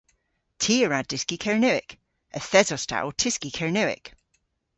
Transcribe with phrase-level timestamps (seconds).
[0.61, 1.89] Ty a wra dyski Kernewek.
[2.37, 4.05] Yth esos ta ow tyski Kernewek.